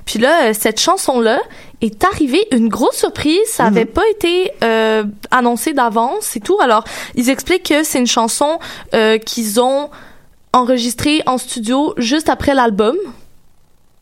[0.05, 1.39] Puis là, euh, cette chanson-là
[1.81, 3.39] est arrivée, une grosse surprise.
[3.47, 3.69] Ça Mhm.
[3.77, 6.59] avait pas été euh, annoncé d'avance et tout.
[6.61, 6.83] Alors,
[7.15, 8.59] ils expliquent que c'est une chanson
[8.93, 9.89] euh, qu'ils ont
[10.53, 12.95] enregistrée en studio juste après l'album.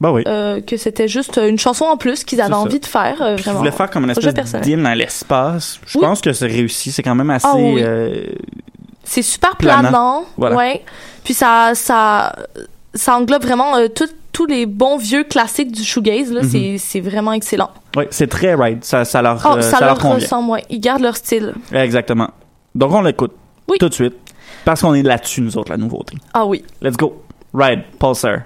[0.01, 0.24] Bah oui.
[0.28, 2.59] Euh, que c'était juste une chanson en plus qu'ils avaient ça.
[2.59, 3.21] envie de faire.
[3.21, 3.59] euh, Puis ils vraiment.
[3.59, 5.80] voulaient faire comme une espèce d'hymne à l'espace.
[5.88, 6.03] Je Oui.
[6.05, 6.91] pense que c'est réussi.
[6.91, 7.47] C'est quand même assez...
[7.49, 7.78] Ah oui.
[7.82, 8.26] euh,
[9.14, 9.89] C'est super Planant.
[9.89, 10.26] planant.
[10.38, 10.55] Voilà.
[10.55, 10.82] Ouais.
[11.24, 12.36] Puis ça, ça,
[12.93, 16.32] ça englobe vraiment euh, tout- tous les bons vieux classiques du shoegaze.
[16.32, 16.49] Là, Mhm.
[16.49, 17.70] c'est, c'est vraiment excellent.
[17.95, 18.84] ouais, c'est très Ride.
[18.84, 20.64] Ça, ça leur, Oh, euh, ça, ça leur ressemble, ouais.
[20.72, 21.53] Ils gardent leur style.
[21.72, 22.30] Exactement.
[22.74, 23.34] Donc on l'écoute
[23.68, 23.78] Oui.
[23.80, 24.16] tout de suite.
[24.66, 26.18] Parce qu'on est là-dessus, nous autres, la nouveauté.
[26.34, 26.64] Ah oui.
[26.82, 27.22] Let's go.
[27.53, 28.39] Ride, Pulsar.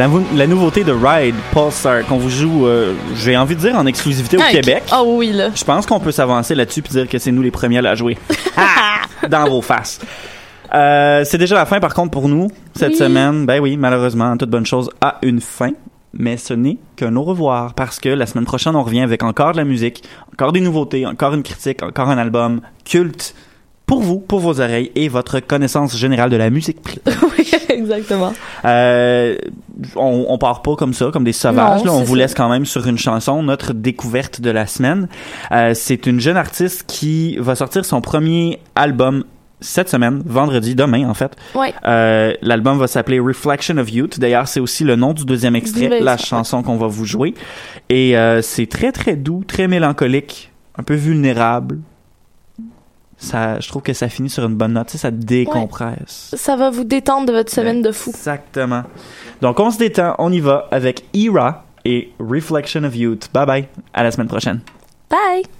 [0.00, 4.38] La, nouveauté de Ride Pulsar qu'on vous joue, euh, j'ai envie de dire en exclusivité
[4.38, 4.82] au Ah, Québec.
[4.90, 5.50] Ah oui, là.
[5.54, 7.94] Je pense qu'on peut s'avancer là-dessus puis dire que c'est nous les premiers à la
[7.94, 8.16] jouer.
[9.28, 10.00] Dans vos faces.
[10.72, 12.96] Euh, c'est déjà la fin par contre pour nous cette Oui.
[12.96, 13.44] semaine.
[13.44, 15.72] Ben oui, malheureusement, toute bonne chose a une fin.
[16.14, 19.52] Mais ce n'est qu'un au revoir parce que la semaine prochaine, on revient avec encore
[19.52, 23.34] de la musique, encore des nouveautés, encore une critique, encore un album culte
[23.90, 27.00] pour vous, pour vos oreilles et votre connaissance générale de la musique.
[27.06, 28.32] oui, exactement.
[28.64, 29.36] Euh,
[29.96, 31.80] on, on part pas comme ça, comme des sauvages.
[31.80, 31.92] Non, là.
[31.94, 32.22] On vous ça.
[32.22, 35.08] laisse quand même sur une chanson, notre découverte de la semaine.
[35.50, 39.24] Euh, c'est une jeune artiste qui va sortir son premier album
[39.58, 41.34] cette semaine, vendredi, demain en fait.
[41.56, 41.74] Ouais.
[41.84, 44.20] Euh, L'album va s'appeler Reflection of Youth.
[44.20, 47.34] D'ailleurs, c'est aussi le nom du deuxième extrait, la chanson qu'on va vous jouer.
[47.88, 51.80] Et euh, c'est très très doux, très mélancolique, un peu vulnérable.
[53.20, 54.86] Ça, je trouve que ça finit sur une bonne note.
[54.86, 56.34] Tu sais, ça décompresse.
[56.34, 58.10] Ça va vous détendre de votre semaine de fou.
[58.10, 58.82] Exactement.
[59.42, 63.28] Donc, on se détend, on y va avec Ira et Reflection of Youth.
[63.32, 63.68] Bye bye.
[63.92, 64.60] À la semaine prochaine.
[65.10, 65.59] Bye!